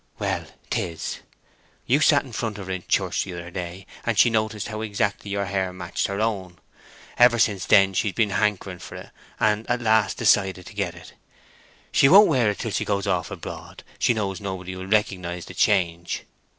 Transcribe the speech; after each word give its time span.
"Well—it 0.17 0.79
is. 0.79 1.19
You 1.85 1.99
sat 1.99 2.23
in 2.25 2.31
front 2.31 2.57
of 2.57 2.65
her 2.65 2.73
in 2.73 2.85
church 2.87 3.23
the 3.23 3.33
other 3.33 3.51
day, 3.51 3.85
and 4.03 4.17
she 4.17 4.31
noticed 4.31 4.69
how 4.69 4.81
exactly 4.81 5.29
your 5.29 5.45
hair 5.45 5.71
matched 5.71 6.07
her 6.07 6.19
own. 6.19 6.57
Ever 7.19 7.37
since 7.37 7.67
then 7.67 7.93
she's 7.93 8.13
been 8.13 8.31
hankering 8.31 8.79
for 8.79 8.95
it, 8.95 9.09
and 9.39 9.69
at 9.69 9.79
last 9.83 10.17
decided 10.17 10.65
to 10.65 10.73
get 10.73 10.95
it. 10.95 11.11
As 11.11 11.11
she 11.91 12.09
won't 12.09 12.29
wear 12.29 12.49
it 12.49 12.57
till 12.57 12.71
she 12.71 12.83
goes 12.83 13.05
off 13.05 13.29
abroad, 13.29 13.83
she 13.99 14.15
knows 14.15 14.41
nobody 14.41 14.75
will 14.75 14.87
recognize 14.87 15.45
the 15.45 15.53
change. 15.53 16.23